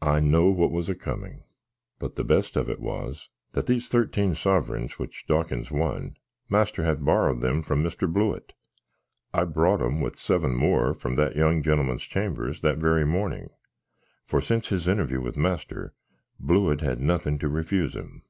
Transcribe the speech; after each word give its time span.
I 0.00 0.20
know 0.20 0.46
what 0.46 0.70
was 0.72 0.88
a 0.88 0.94
comin! 0.94 1.44
But 1.98 2.16
the 2.16 2.24
best 2.24 2.56
of 2.56 2.70
it 2.70 2.80
was, 2.80 3.28
that 3.52 3.66
these 3.66 3.86
13 3.86 4.34
sovrings 4.34 4.92
which 4.98 5.26
Dawkins 5.26 5.70
won, 5.70 6.16
master 6.48 6.84
had 6.84 7.04
borrowed 7.04 7.42
them 7.42 7.62
from 7.62 7.82
Mr. 7.82 8.10
Blewitt! 8.10 8.54
I 9.34 9.44
brought 9.44 9.82
'em, 9.82 10.00
with 10.00 10.16
7 10.16 10.54
more, 10.54 10.94
from 10.94 11.16
that 11.16 11.36
young 11.36 11.62
genlmn's 11.62 12.04
chambers 12.04 12.62
that 12.62 12.78
very 12.78 13.04
morning: 13.04 13.50
for, 14.24 14.40
since 14.40 14.68
his 14.70 14.88
interview 14.88 15.20
with 15.20 15.36
master, 15.36 15.92
Blewitt 16.40 16.80
had 16.80 16.98
nothing 16.98 17.38
to 17.40 17.48
refuse 17.50 17.94
him. 17.94 18.22